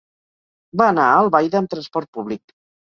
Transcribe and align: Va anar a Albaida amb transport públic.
Va 0.81 0.87
anar 0.93 1.05
a 1.11 1.21
Albaida 1.21 1.63
amb 1.63 1.73
transport 1.77 2.15
públic. 2.19 2.61